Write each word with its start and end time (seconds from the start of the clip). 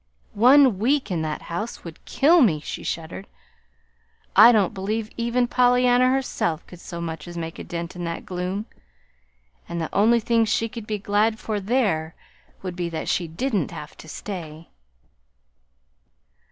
"One 0.33 0.79
week 0.79 1.11
in 1.11 1.21
that 1.21 1.43
house 1.43 1.83
would 1.83 2.03
kill 2.05 2.41
me," 2.41 2.59
she 2.59 2.81
shuddered. 2.81 3.27
"I 4.35 4.51
don't 4.51 4.73
believe 4.73 5.11
even 5.15 5.47
Pollyanna 5.47 6.09
herself 6.09 6.65
could 6.65 6.79
so 6.79 6.99
much 6.99 7.27
as 7.27 7.37
make 7.37 7.59
a 7.59 7.63
dent 7.63 7.95
in 7.95 8.05
the 8.05 8.19
gloom! 8.19 8.65
And 9.69 9.79
the 9.79 9.93
only 9.93 10.19
thing 10.19 10.45
she 10.45 10.67
could 10.69 10.87
be 10.87 10.97
glad 10.97 11.37
for 11.37 11.59
there 11.59 12.15
would 12.63 12.75
be 12.75 12.89
that 12.89 13.09
she 13.09 13.27
didn't 13.27 13.69
have 13.69 13.95
to 13.97 14.07
stay." 14.07 14.69